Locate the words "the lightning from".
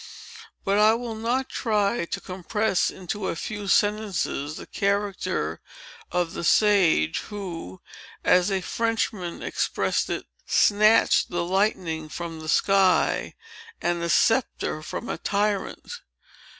11.29-12.39